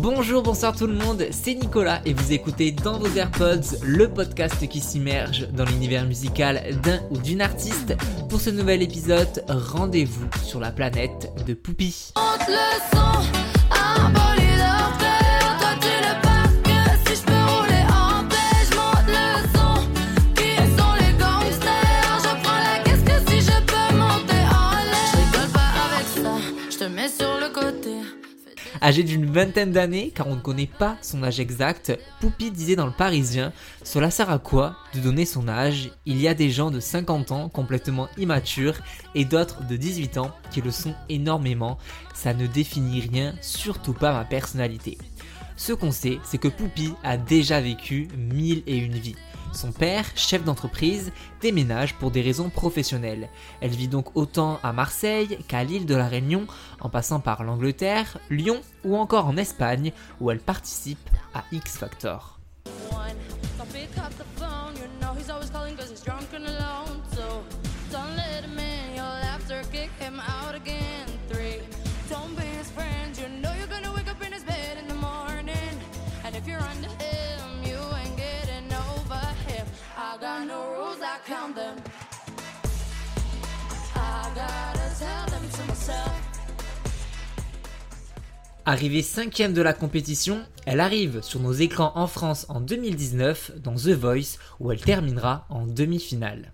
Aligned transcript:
Bonjour, 0.00 0.44
bonsoir 0.44 0.76
tout 0.76 0.86
le 0.86 0.94
monde, 0.94 1.26
c'est 1.32 1.54
Nicolas 1.54 2.00
et 2.04 2.12
vous 2.12 2.32
écoutez 2.32 2.70
dans 2.70 3.00
vos 3.00 3.08
AirPods 3.08 3.78
le 3.82 4.08
podcast 4.08 4.68
qui 4.68 4.78
s'immerge 4.78 5.48
dans 5.50 5.64
l'univers 5.64 6.06
musical 6.06 6.62
d'un 6.84 7.00
ou 7.10 7.18
d'une 7.18 7.40
artiste. 7.40 7.96
Pour 8.28 8.40
ce 8.40 8.50
nouvel 8.50 8.80
épisode, 8.80 9.44
rendez-vous 9.48 10.28
sur 10.44 10.60
la 10.60 10.70
planète 10.70 11.32
de 11.46 11.54
Poupie. 11.54 12.12
Âgé 28.88 29.02
d'une 29.02 29.30
vingtaine 29.30 29.72
d'années, 29.72 30.12
car 30.14 30.28
on 30.28 30.36
ne 30.36 30.40
connaît 30.40 30.64
pas 30.64 30.96
son 31.02 31.22
âge 31.22 31.40
exact, 31.40 31.92
Poupie 32.22 32.50
disait 32.50 32.74
dans 32.74 32.86
le 32.86 32.92
Parisien 32.92 33.52
Cela 33.82 34.10
sert 34.10 34.30
à 34.30 34.38
quoi 34.38 34.76
de 34.94 35.00
donner 35.00 35.26
son 35.26 35.46
âge 35.46 35.90
Il 36.06 36.18
y 36.18 36.26
a 36.26 36.32
des 36.32 36.48
gens 36.48 36.70
de 36.70 36.80
50 36.80 37.30
ans 37.30 37.50
complètement 37.50 38.08
immatures 38.16 38.78
et 39.14 39.26
d'autres 39.26 39.62
de 39.66 39.76
18 39.76 40.16
ans 40.16 40.30
qui 40.50 40.62
le 40.62 40.70
sont 40.70 40.94
énormément. 41.10 41.76
Ça 42.14 42.32
ne 42.32 42.46
définit 42.46 43.02
rien, 43.02 43.34
surtout 43.42 43.92
pas 43.92 44.14
ma 44.14 44.24
personnalité. 44.24 44.96
Ce 45.58 45.74
qu'on 45.74 45.92
sait, 45.92 46.18
c'est 46.24 46.38
que 46.38 46.48
Poupie 46.48 46.94
a 47.04 47.18
déjà 47.18 47.60
vécu 47.60 48.08
mille 48.16 48.62
et 48.66 48.78
une 48.78 48.94
vies. 48.94 49.16
Son 49.52 49.72
père, 49.72 50.04
chef 50.14 50.44
d'entreprise, 50.44 51.12
déménage 51.40 51.94
pour 51.94 52.10
des 52.10 52.22
raisons 52.22 52.50
professionnelles. 52.50 53.28
Elle 53.60 53.70
vit 53.70 53.88
donc 53.88 54.16
autant 54.16 54.60
à 54.62 54.72
Marseille 54.72 55.38
qu'à 55.48 55.64
l'île 55.64 55.86
de 55.86 55.94
la 55.94 56.06
Réunion, 56.06 56.46
en 56.80 56.88
passant 56.88 57.20
par 57.20 57.44
l'Angleterre, 57.44 58.18
Lyon 58.30 58.60
ou 58.84 58.96
encore 58.96 59.26
en 59.26 59.36
Espagne, 59.36 59.92
où 60.20 60.30
elle 60.30 60.40
participe 60.40 61.10
à 61.34 61.42
X 61.52 61.78
Factor. 61.78 62.38
Arrivée 88.64 89.02
cinquième 89.02 89.54
de 89.54 89.62
la 89.62 89.72
compétition, 89.72 90.44
elle 90.66 90.80
arrive 90.80 91.22
sur 91.22 91.40
nos 91.40 91.52
écrans 91.52 91.92
en 91.94 92.06
France 92.06 92.46
en 92.48 92.60
2019 92.60 93.52
dans 93.62 93.74
The 93.74 93.90
Voice 93.90 94.38
où 94.60 94.72
elle 94.72 94.80
terminera 94.80 95.46
en 95.48 95.66
demi-finale. 95.66 96.52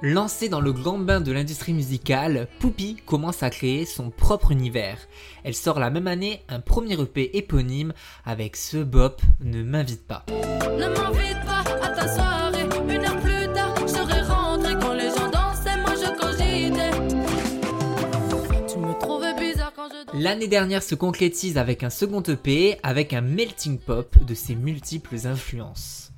Lancée 0.00 0.48
dans 0.48 0.60
le 0.60 0.72
grand 0.72 0.98
bain 0.98 1.20
de 1.20 1.32
l'industrie 1.32 1.72
musicale, 1.72 2.46
Poupie 2.60 2.98
commence 3.04 3.42
à 3.42 3.50
créer 3.50 3.84
son 3.84 4.10
propre 4.10 4.52
univers. 4.52 4.96
Elle 5.42 5.56
sort 5.56 5.80
la 5.80 5.90
même 5.90 6.06
année 6.06 6.44
un 6.48 6.60
premier 6.60 6.94
EP 6.94 7.36
éponyme 7.36 7.92
avec 8.24 8.54
ce 8.54 8.76
bop 8.76 9.20
Ne 9.40 9.64
m'invite 9.64 10.06
pas. 10.06 10.24
Ne 10.30 10.86
m'invite 10.86 11.44
pas 11.44 11.64
à 11.82 11.88
ta 11.88 12.06
soirée, 12.06 12.62
une 12.88 13.04
heure 13.04 13.18
plus 13.18 13.52
tard, 13.52 13.74
je 13.82 13.88
serais 13.88 14.22
rentré 14.22 14.74
quand 14.80 14.94
les 14.94 15.08
gens 15.08 15.30
dansaient, 15.32 15.80
moi 15.80 15.94
je 15.96 16.16
cogitais. 16.16 16.90
Tu 18.72 18.78
me 18.78 19.00
trouvais 19.00 19.34
bizarre 19.34 19.72
quand 19.74 19.88
je 19.90 20.22
L'année 20.22 20.46
dernière 20.46 20.84
se 20.84 20.94
concrétise 20.94 21.58
avec 21.58 21.82
un 21.82 21.90
second 21.90 22.22
EP, 22.22 22.78
avec 22.84 23.12
un 23.14 23.20
melting 23.20 23.78
pop 23.78 24.16
de 24.24 24.34
ses 24.34 24.54
multiples 24.54 25.26
influences. 25.26 26.12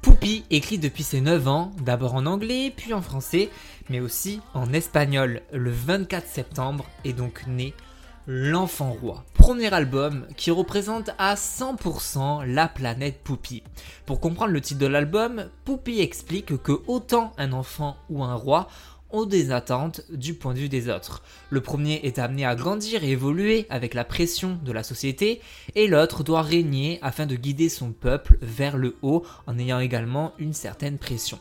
Poupie 0.00 0.44
écrit 0.50 0.78
depuis 0.78 1.02
ses 1.02 1.20
9 1.20 1.48
ans, 1.48 1.72
d'abord 1.82 2.14
en 2.14 2.24
anglais, 2.24 2.72
puis 2.74 2.94
en 2.94 3.02
français, 3.02 3.50
mais 3.90 4.00
aussi 4.00 4.40
en 4.54 4.72
espagnol. 4.72 5.42
Le 5.52 5.70
24 5.70 6.26
septembre 6.26 6.86
est 7.04 7.12
donc 7.12 7.46
né 7.46 7.74
L'Enfant 8.26 8.92
Roi, 8.92 9.24
premier 9.40 9.72
album 9.72 10.26
qui 10.36 10.50
représente 10.50 11.10
à 11.18 11.34
100% 11.34 12.44
la 12.44 12.68
planète 12.68 13.20
Poupie. 13.24 13.62
Pour 14.04 14.20
comprendre 14.20 14.52
le 14.52 14.60
titre 14.60 14.80
de 14.80 14.86
l'album, 14.86 15.46
Poupie 15.64 16.00
explique 16.00 16.62
que 16.62 16.82
autant 16.86 17.32
un 17.38 17.52
enfant 17.52 17.96
ou 18.10 18.22
un 18.22 18.34
roi 18.34 18.68
ont 19.10 19.24
des 19.24 19.50
attentes 19.50 20.02
du 20.10 20.34
point 20.34 20.52
de 20.52 20.58
vue 20.58 20.68
des 20.68 20.90
autres. 20.90 21.22
Le 21.48 21.62
premier 21.62 22.00
est 22.04 22.18
amené 22.18 22.44
à 22.44 22.54
grandir 22.54 23.02
et 23.02 23.10
évoluer 23.10 23.66
avec 23.70 23.94
la 23.94 24.04
pression 24.04 24.58
de 24.62 24.72
la 24.72 24.82
société, 24.82 25.40
et 25.74 25.88
l'autre 25.88 26.22
doit 26.22 26.42
régner 26.42 26.98
afin 27.00 27.24
de 27.24 27.34
guider 27.34 27.70
son 27.70 27.92
peuple 27.92 28.36
vers 28.42 28.76
le 28.76 28.96
haut 29.00 29.24
en 29.46 29.58
ayant 29.58 29.80
également 29.80 30.34
une 30.38 30.52
certaine 30.52 30.98
pression. 30.98 31.38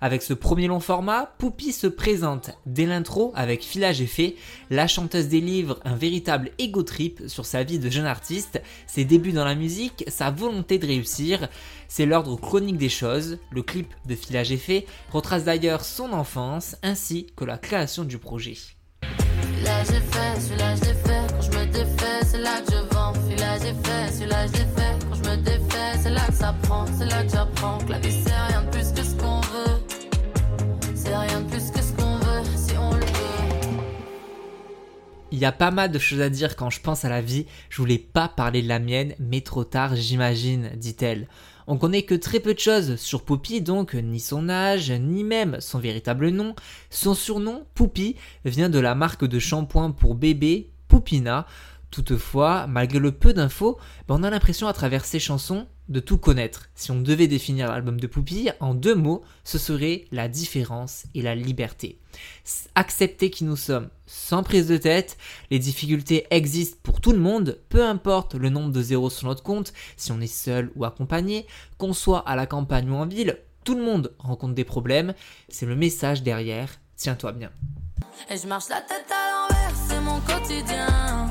Avec 0.00 0.22
ce 0.22 0.34
premier 0.34 0.66
long 0.66 0.80
format, 0.80 1.34
Poupie 1.38 1.72
se 1.72 1.86
présente 1.86 2.50
dès 2.66 2.86
l'intro 2.86 3.32
avec 3.34 3.62
Filage 3.62 4.00
Effet, 4.00 4.36
la 4.70 4.86
chanteuse 4.86 5.28
des 5.28 5.40
livres, 5.40 5.78
un 5.84 5.94
véritable 5.94 6.50
ego 6.58 6.82
trip 6.82 7.22
sur 7.26 7.46
sa 7.46 7.62
vie 7.62 7.78
de 7.78 7.90
jeune 7.90 8.06
artiste, 8.06 8.62
ses 8.86 9.04
débuts 9.04 9.32
dans 9.32 9.44
la 9.44 9.54
musique, 9.54 10.04
sa 10.08 10.30
volonté 10.30 10.78
de 10.78 10.86
réussir. 10.86 11.48
C'est 11.88 12.06
l'ordre 12.06 12.36
chronique 12.36 12.78
des 12.78 12.88
choses. 12.88 13.38
Le 13.50 13.62
clip 13.62 13.92
de 14.06 14.14
Filage 14.14 14.52
Effet 14.52 14.86
retrace 15.12 15.44
d'ailleurs 15.44 15.84
son 15.84 16.12
enfance 16.12 16.76
ainsi 16.82 17.26
que 17.36 17.44
la 17.44 17.58
création 17.58 18.04
du 18.04 18.18
projet. 18.18 18.56
Fait, 19.60 19.94
fait, 19.94 20.30
y 35.40 35.46
a 35.46 35.52
pas 35.52 35.70
mal 35.70 35.90
de 35.90 35.98
choses 35.98 36.20
à 36.20 36.28
dire 36.28 36.56
quand 36.56 36.70
je 36.70 36.80
pense 36.80 37.04
à 37.04 37.08
la 37.08 37.20
vie, 37.20 37.46
je 37.68 37.78
voulais 37.78 37.98
pas 37.98 38.28
parler 38.28 38.62
de 38.62 38.68
la 38.68 38.78
mienne, 38.78 39.14
mais 39.18 39.40
trop 39.40 39.64
tard 39.64 39.96
j'imagine, 39.96 40.70
dit-elle. 40.76 41.28
On 41.66 41.78
connaît 41.78 42.02
que 42.02 42.16
très 42.16 42.40
peu 42.40 42.52
de 42.52 42.58
choses 42.58 42.96
sur 42.96 43.22
Poupie, 43.22 43.60
donc 43.60 43.94
ni 43.94 44.18
son 44.18 44.48
âge, 44.48 44.90
ni 44.90 45.22
même 45.22 45.60
son 45.60 45.78
véritable 45.78 46.30
nom. 46.30 46.54
Son 46.90 47.14
surnom, 47.14 47.64
Poupie, 47.74 48.16
vient 48.44 48.68
de 48.68 48.80
la 48.80 48.94
marque 48.94 49.24
de 49.24 49.38
shampoing 49.38 49.92
pour 49.92 50.16
bébé, 50.16 50.70
Poupina. 50.88 51.46
Toutefois, 51.90 52.66
malgré 52.68 53.00
le 53.00 53.12
peu 53.12 53.32
d'infos, 53.32 53.78
ben, 54.06 54.16
on 54.18 54.22
a 54.22 54.30
l'impression 54.30 54.68
à 54.68 54.72
travers 54.72 55.04
ses 55.04 55.18
chansons 55.18 55.66
de 55.88 55.98
tout 55.98 56.18
connaître. 56.18 56.68
Si 56.76 56.92
on 56.92 57.00
devait 57.00 57.26
définir 57.26 57.68
l'album 57.68 57.98
de 57.98 58.06
Poupille 58.06 58.52
en 58.60 58.74
deux 58.74 58.94
mots, 58.94 59.22
ce 59.42 59.58
serait 59.58 60.04
la 60.12 60.28
différence 60.28 61.06
et 61.14 61.22
la 61.22 61.34
liberté. 61.34 61.98
Accepter 62.76 63.30
qui 63.30 63.42
nous 63.44 63.56
sommes 63.56 63.88
sans 64.06 64.44
prise 64.44 64.68
de 64.68 64.76
tête, 64.76 65.16
les 65.50 65.58
difficultés 65.58 66.26
existent 66.30 66.78
pour 66.82 67.00
tout 67.00 67.12
le 67.12 67.18
monde, 67.18 67.58
peu 67.68 67.84
importe 67.84 68.34
le 68.34 68.50
nombre 68.50 68.70
de 68.70 68.82
zéros 68.82 69.10
sur 69.10 69.26
notre 69.26 69.42
compte, 69.42 69.72
si 69.96 70.12
on 70.12 70.20
est 70.20 70.26
seul 70.28 70.70
ou 70.76 70.84
accompagné, 70.84 71.46
qu'on 71.76 71.92
soit 71.92 72.20
à 72.20 72.36
la 72.36 72.46
campagne 72.46 72.88
ou 72.88 72.94
en 72.94 73.06
ville, 73.06 73.38
tout 73.64 73.74
le 73.74 73.82
monde 73.82 74.14
rencontre 74.18 74.54
des 74.54 74.64
problèmes, 74.64 75.14
c'est 75.48 75.66
le 75.66 75.76
message 75.76 76.22
derrière, 76.22 76.70
tiens-toi 76.96 77.32
bien. 77.32 77.50
Et 78.30 78.36
je 78.36 78.46
marche 78.46 78.68
la 78.68 78.80
tête 78.80 79.06
à 79.10 79.48
l'envers, 79.48 79.76
c'est 79.88 80.00
mon 80.00 80.20
quotidien. 80.20 81.29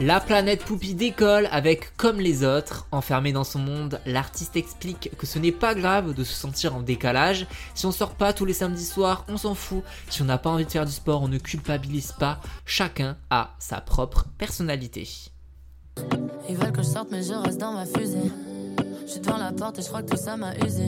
La 0.00 0.20
planète 0.20 0.64
Poupie 0.64 0.94
décolle 0.94 1.48
avec 1.50 1.94
Comme 1.96 2.18
les 2.18 2.42
autres. 2.42 2.86
Enfermé 2.92 3.32
dans 3.32 3.44
son 3.44 3.58
monde, 3.58 4.00
l'artiste 4.06 4.56
explique 4.56 5.10
que 5.18 5.26
ce 5.26 5.38
n'est 5.38 5.52
pas 5.52 5.74
grave 5.74 6.14
de 6.14 6.24
se 6.24 6.32
sentir 6.32 6.74
en 6.74 6.80
décalage. 6.80 7.46
Si 7.74 7.84
on 7.84 7.92
sort 7.92 8.14
pas 8.14 8.32
tous 8.32 8.46
les 8.46 8.54
samedis 8.54 8.86
soirs, 8.86 9.26
on 9.28 9.36
s'en 9.36 9.54
fout. 9.54 9.82
Si 10.08 10.22
on 10.22 10.24
n'a 10.24 10.38
pas 10.38 10.48
envie 10.48 10.64
de 10.64 10.70
faire 10.70 10.86
du 10.86 10.92
sport, 10.92 11.20
on 11.20 11.28
ne 11.28 11.36
culpabilise 11.36 12.12
pas. 12.12 12.40
Chacun 12.64 13.18
a 13.28 13.50
sa 13.58 13.82
propre 13.82 14.24
personnalité. 14.38 15.06
Ils 16.48 16.56
veulent 16.56 16.72
que 16.72 16.82
je 16.82 16.88
sorte, 16.88 17.10
mais 17.10 17.22
je 17.22 17.34
reste 17.34 17.58
dans 17.58 17.72
ma 17.72 17.84
fusée. 17.84 18.32
Je 19.08 19.12
suis 19.12 19.20
devant 19.22 19.38
la 19.38 19.52
porte 19.52 19.78
et 19.78 19.82
je 19.82 19.88
crois 19.88 20.02
que 20.02 20.10
tout 20.10 20.22
ça 20.22 20.36
m'a 20.36 20.54
usé. 20.58 20.84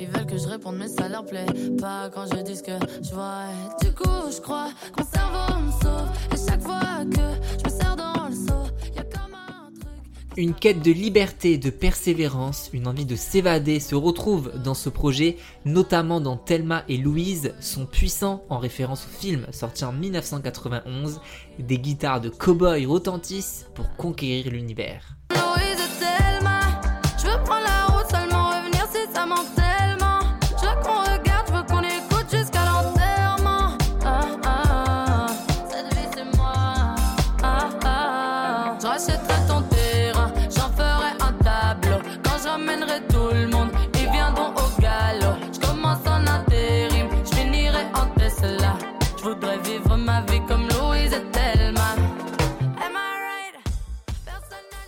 Ils 0.00 0.06
veulent 0.08 0.24
que 0.24 0.38
je 0.38 0.48
réponde, 0.48 0.76
mais 0.78 0.88
ça 0.88 1.10
leur 1.10 1.26
plaît 1.26 1.44
pas 1.78 2.08
quand 2.08 2.24
je 2.24 2.40
dis 2.40 2.56
ce 2.56 2.62
que 2.62 2.78
je 3.02 3.12
vois. 3.12 3.44
du 3.82 3.92
coup, 3.92 4.32
je 4.34 4.40
crois 4.40 4.70
que 4.96 5.02
mon 5.02 5.06
cerveau 5.06 5.60
me 5.60 5.70
sauve. 5.72 6.08
Et 6.32 6.48
chaque 6.48 6.62
fois 6.62 7.04
que 7.04 7.20
je 7.58 7.64
me 7.66 7.78
sers 7.78 7.96
dans 7.96 8.28
le 8.30 8.34
seau, 8.34 8.72
y 8.96 8.98
a 8.98 9.02
comme 9.02 9.34
un 9.34 9.70
truc. 9.78 10.38
Une 10.38 10.54
quête 10.54 10.80
de 10.80 10.90
liberté, 10.90 11.58
de 11.58 11.68
persévérance, 11.68 12.70
une 12.72 12.86
envie 12.86 13.04
de 13.04 13.14
s'évader 13.14 13.78
se 13.78 13.94
retrouve 13.94 14.50
dans 14.64 14.72
ce 14.72 14.88
projet, 14.88 15.36
notamment 15.66 16.22
dans 16.22 16.38
Thelma 16.38 16.84
et 16.88 16.96
Louise, 16.96 17.52
sont 17.60 17.84
puissants 17.84 18.42
en 18.48 18.56
référence 18.56 19.04
au 19.04 19.20
film 19.20 19.46
sorti 19.52 19.84
en 19.84 19.92
1991. 19.92 21.20
Des 21.58 21.78
guitares 21.78 22.22
de 22.22 22.30
cow-boy 22.30 22.86
retentissent 22.86 23.66
pour 23.74 23.94
conquérir 23.96 24.50
l'univers. 24.50 25.18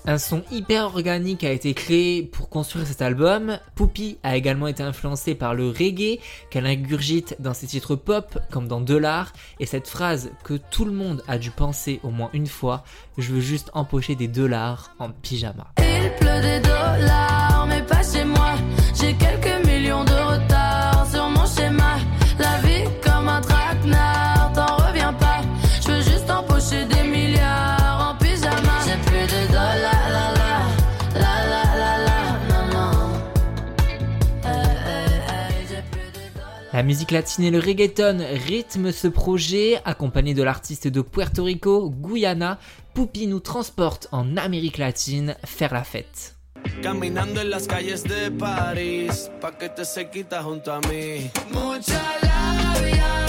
Un 0.07 0.19
son 0.19 0.43
hyper 0.51 0.85
organique 0.85 1.45
a 1.45 1.53
été 1.53 1.75
créé 1.75 2.23
pour 2.23 2.49
construire 2.49 2.87
cet 2.87 3.03
album. 3.03 3.59
Poupie 3.75 4.19
a 4.23 4.37
également 4.37 4.67
été 4.67 4.83
influencée 4.83 5.35
par 5.35 5.55
le 5.55 5.69
reggae 5.69 6.21
qu'elle 6.51 6.67
ingurgite 6.67 7.37
dans 7.39 7.55
ses 7.55 7.67
titres 7.67 7.97
pop 7.97 8.39
comme 8.51 8.67
dans 8.67 8.81
Dollar 8.81 9.33
et 9.59 9.67
cette 9.67 9.89
phrase 9.89 10.31
que 10.43 10.55
tout 10.55 10.85
le 10.85 10.93
monde 10.93 11.23
a 11.29 11.39
dû 11.39 11.51
penser 11.51 12.01
au 12.03 12.11
moins 12.11 12.31
une 12.33 12.47
fois, 12.47 12.85
je 13.19 13.33
veux 13.33 13.41
juste 13.41 13.71
empocher 13.75 14.15
des 14.15 14.29
dollars 14.29 14.95
en 14.99 15.11
pyjama. 15.11 15.73
La 36.73 36.85
musique 36.85 37.11
latine 37.11 37.43
et 37.43 37.51
le 37.51 37.59
reggaeton 37.59 38.19
rythment 38.47 38.93
ce 38.93 39.09
projet, 39.09 39.81
accompagné 39.85 40.35
de 40.35 40.43
l'artiste 40.45 40.87
de 40.87 41.01
Puerto 41.01 41.43
Rico, 41.43 41.91
Guyana. 41.91 42.61
Poupie 42.95 43.27
nous 43.27 43.41
transporte 43.41 44.07
en 44.13 44.37
Amérique 44.37 44.79
latine 44.79 45.35
faire 45.45 45.75
la 45.75 45.83
fête. 45.83 46.37
Caminando 46.81 47.41
en 47.41 47.49
las 47.49 47.67
calles 47.67 48.05
de 48.05 48.31
París, 48.31 49.31
pa' 49.41 49.51
que 49.51 49.67
te 49.67 49.85
cerquita 49.85 50.43
junto 50.43 50.71
a 50.71 50.81
mí. 50.89 51.31
Mucha 51.53 52.01
labia, 52.23 53.20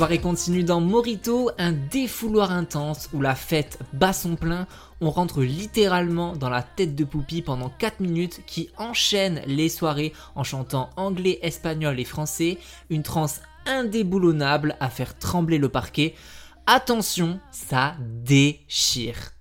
soirée 0.00 0.18
continue 0.18 0.64
dans 0.64 0.80
Morito, 0.80 1.50
un 1.58 1.72
défouloir 1.72 2.52
intense 2.52 3.10
où 3.12 3.20
la 3.20 3.34
fête 3.34 3.78
bat 3.92 4.14
son 4.14 4.34
plein. 4.34 4.66
On 5.02 5.10
rentre 5.10 5.42
littéralement 5.42 6.34
dans 6.34 6.48
la 6.48 6.62
tête 6.62 6.94
de 6.94 7.04
Poupie 7.04 7.42
pendant 7.42 7.68
4 7.68 8.00
minutes 8.00 8.40
qui 8.46 8.70
enchaîne 8.78 9.42
les 9.46 9.68
soirées 9.68 10.14
en 10.36 10.42
chantant 10.42 10.88
anglais, 10.96 11.38
espagnol 11.42 12.00
et 12.00 12.06
français. 12.06 12.56
Une 12.88 13.02
transe 13.02 13.42
indéboulonnable 13.66 14.74
à 14.80 14.88
faire 14.88 15.18
trembler 15.18 15.58
le 15.58 15.68
parquet. 15.68 16.14
Attention, 16.66 17.38
ça 17.50 17.94
déchire. 18.00 19.39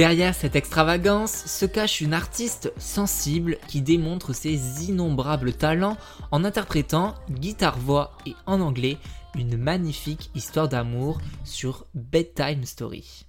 Derrière 0.00 0.34
cette 0.34 0.56
extravagance 0.56 1.30
se 1.30 1.66
cache 1.66 2.00
une 2.00 2.14
artiste 2.14 2.72
sensible 2.78 3.58
qui 3.68 3.82
démontre 3.82 4.32
ses 4.32 4.88
innombrables 4.88 5.52
talents 5.52 5.98
en 6.30 6.42
interprétant 6.42 7.16
guitare-voix 7.30 8.16
et 8.24 8.34
en 8.46 8.62
anglais 8.62 8.96
une 9.34 9.58
magnifique 9.58 10.30
histoire 10.34 10.70
d'amour 10.70 11.20
sur 11.44 11.84
Bedtime 11.92 12.64
Story. 12.64 13.26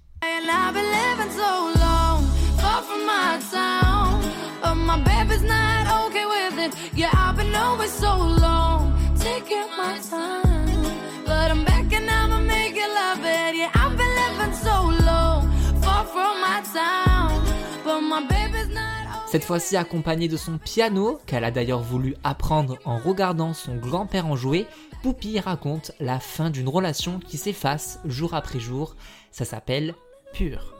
Cette 19.32 19.44
fois-ci 19.44 19.76
accompagnée 19.76 20.28
de 20.28 20.36
son 20.36 20.58
piano, 20.58 21.18
qu'elle 21.26 21.44
a 21.44 21.50
d'ailleurs 21.50 21.80
voulu 21.80 22.14
apprendre 22.22 22.76
en 22.84 22.98
regardant 22.98 23.54
son 23.54 23.76
grand-père 23.76 24.26
en 24.26 24.36
jouer, 24.36 24.66
Poupie 25.02 25.40
raconte 25.40 25.92
la 26.00 26.20
fin 26.20 26.50
d'une 26.50 26.68
relation 26.68 27.18
qui 27.18 27.38
s'efface 27.38 27.98
jour 28.04 28.34
après 28.34 28.60
jour. 28.60 28.94
Ça 29.30 29.44
s'appelle 29.44 29.94
Pure. 30.34 30.74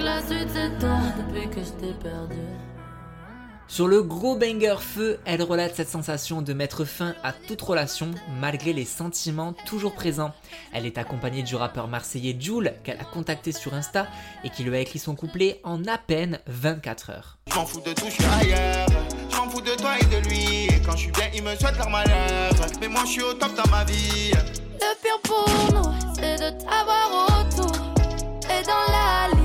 Que 0.00 0.04
la 0.04 0.22
suite 0.22 0.48
c'est 0.52 0.78
toi 0.78 0.98
depuis 1.18 1.48
que 1.48 1.60
je 1.60 1.70
t'ai 1.72 1.92
perdu. 2.02 2.40
Sur 3.68 3.86
le 3.86 4.02
gros 4.02 4.34
banger 4.34 4.76
feu, 4.80 5.20
elle 5.24 5.42
relate 5.42 5.76
cette 5.76 5.88
sensation 5.88 6.42
de 6.42 6.52
mettre 6.52 6.84
fin 6.84 7.14
à 7.22 7.32
toute 7.32 7.60
relation 7.60 8.10
malgré 8.40 8.72
les 8.72 8.84
sentiments 8.84 9.52
toujours 9.66 9.94
présents. 9.94 10.32
Elle 10.72 10.86
est 10.86 10.98
accompagnée 10.98 11.44
du 11.44 11.54
rappeur 11.54 11.86
marseillais 11.86 12.36
Joule 12.38 12.72
qu'elle 12.82 12.98
a 12.98 13.04
contacté 13.04 13.52
sur 13.52 13.74
Insta 13.74 14.08
et 14.42 14.50
qui 14.50 14.64
lui 14.64 14.74
a 14.74 14.80
écrit 14.80 14.98
son 14.98 15.14
couplet 15.14 15.60
en 15.62 15.84
à 15.86 15.98
peine 15.98 16.40
24 16.48 17.10
heures. 17.10 17.38
Je 17.48 17.54
m'en 17.54 17.66
fous 17.66 17.80
de 17.80 17.92
tout, 17.92 18.06
je 18.06 18.10
suis 18.10 18.24
ailleurs. 18.24 18.88
Je 19.30 19.36
m'en 19.36 19.48
fous 19.48 19.60
de 19.60 19.74
toi 19.76 19.92
et 20.00 20.04
de 20.06 20.28
lui. 20.28 20.66
Et 20.74 20.82
quand 20.84 20.92
je 20.92 21.02
suis 21.02 21.12
bien, 21.12 21.26
il 21.32 21.44
me 21.44 21.54
souhaite 21.54 21.76
leur 21.76 21.90
malheur. 21.90 22.50
Mais 22.80 22.88
moi, 22.88 23.02
je 23.04 23.10
suis 23.10 23.22
au 23.22 23.34
top 23.34 23.54
dans 23.54 23.70
ma 23.70 23.84
vie. 23.84 24.32
Le 24.32 25.00
pire 25.00 25.20
pour 25.22 25.46
nous, 25.72 25.92
c'est 26.14 26.38
de 26.38 26.58
t'avoir 26.58 27.44
autour. 27.44 27.72
Et 28.50 28.64
dans 28.64 28.92
la 28.92 29.39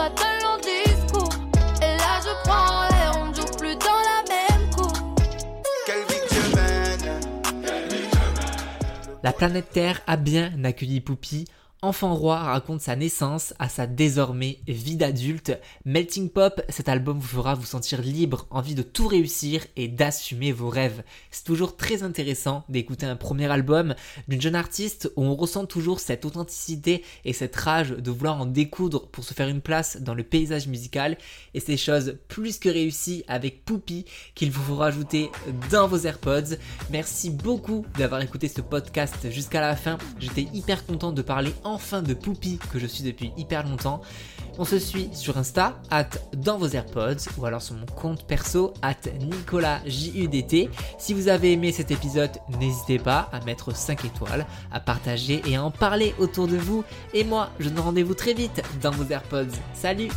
pas 0.00 0.08
de 0.08 0.30
long 0.44 0.58
discours. 0.62 1.34
Et 1.82 1.96
là, 1.96 2.20
je 2.24 2.32
prends 2.48 2.88
l'air, 2.88 3.12
on 3.20 3.26
ne 3.26 3.34
joue 3.34 3.56
plus 3.58 3.76
dans 3.76 4.00
la 4.10 4.20
même 4.34 4.70
cour. 4.70 4.92
Quelle 5.86 6.04
vie 6.08 6.22
que 6.26 6.34
je 6.34 6.56
mène. 6.56 7.20
La 9.22 9.32
planète 9.32 9.70
Terre 9.70 10.00
a 10.06 10.16
bien 10.16 10.64
accueilli 10.64 11.00
Poupie 11.02 11.46
Enfant 11.82 12.14
Roi 12.14 12.36
raconte 12.36 12.82
sa 12.82 12.94
naissance 12.94 13.54
à 13.58 13.70
sa 13.70 13.86
désormais 13.86 14.58
vie 14.68 14.96
d'adulte. 14.96 15.58
Melting 15.86 16.28
Pop, 16.28 16.60
cet 16.68 16.90
album 16.90 17.18
vous 17.18 17.26
fera 17.26 17.54
vous 17.54 17.64
sentir 17.64 18.02
libre, 18.02 18.46
envie 18.50 18.74
de 18.74 18.82
tout 18.82 19.06
réussir 19.06 19.64
et 19.76 19.88
d'assumer 19.88 20.52
vos 20.52 20.68
rêves. 20.68 21.02
C'est 21.30 21.44
toujours 21.44 21.78
très 21.78 22.02
intéressant 22.02 22.64
d'écouter 22.68 23.06
un 23.06 23.16
premier 23.16 23.50
album 23.50 23.94
d'une 24.28 24.42
jeune 24.42 24.56
artiste 24.56 25.10
où 25.16 25.24
on 25.24 25.34
ressent 25.34 25.64
toujours 25.64 26.00
cette 26.00 26.26
authenticité 26.26 27.02
et 27.24 27.32
cette 27.32 27.56
rage 27.56 27.92
de 27.92 28.10
vouloir 28.10 28.38
en 28.42 28.44
découdre 28.44 29.08
pour 29.08 29.24
se 29.24 29.32
faire 29.32 29.48
une 29.48 29.62
place 29.62 30.02
dans 30.02 30.12
le 30.12 30.22
paysage 30.22 30.68
musical. 30.68 31.16
Et 31.54 31.60
c'est 31.60 31.78
chose 31.78 32.18
plus 32.28 32.58
que 32.58 32.68
réussie 32.68 33.24
avec 33.26 33.64
Poupy 33.64 34.04
qu'il 34.34 34.50
vous 34.50 34.62
faut 34.62 34.76
rajouter 34.76 35.30
dans 35.70 35.88
vos 35.88 36.00
AirPods. 36.00 36.56
Merci 36.90 37.30
beaucoup 37.30 37.86
d'avoir 37.96 38.20
écouté 38.20 38.48
ce 38.48 38.60
podcast 38.60 39.30
jusqu'à 39.30 39.62
la 39.62 39.76
fin. 39.76 39.96
J'étais 40.18 40.46
hyper 40.52 40.84
content 40.84 41.12
de 41.12 41.22
parler 41.22 41.54
enfin 41.74 42.02
de 42.02 42.14
Poupy 42.14 42.58
que 42.72 42.78
je 42.78 42.86
suis 42.86 43.04
depuis 43.04 43.32
hyper 43.36 43.66
longtemps. 43.66 44.00
On 44.58 44.64
se 44.64 44.78
suit 44.78 45.08
sur 45.12 45.38
Insta, 45.38 45.80
at 45.90 46.08
dans 46.36 46.58
vos 46.58 46.68
AirPods, 46.68 47.30
ou 47.38 47.46
alors 47.46 47.62
sur 47.62 47.74
mon 47.74 47.86
compte 47.86 48.24
perso, 48.26 48.74
at 48.82 48.96
NicolasJUDT. 49.20 50.68
Si 50.98 51.14
vous 51.14 51.28
avez 51.28 51.52
aimé 51.52 51.72
cet 51.72 51.90
épisode, 51.90 52.32
n'hésitez 52.58 52.98
pas 52.98 53.30
à 53.32 53.40
mettre 53.44 53.74
5 53.74 54.04
étoiles, 54.04 54.46
à 54.70 54.80
partager 54.80 55.42
et 55.46 55.56
à 55.56 55.64
en 55.64 55.70
parler 55.70 56.14
autour 56.18 56.46
de 56.46 56.56
vous. 56.56 56.84
Et 57.14 57.24
moi, 57.24 57.50
je 57.58 57.68
donne 57.68 57.80
rendez-vous 57.80 58.14
très 58.14 58.34
vite 58.34 58.62
dans 58.82 58.90
vos 58.90 59.10
AirPods. 59.10 59.56
Salut 59.72 60.10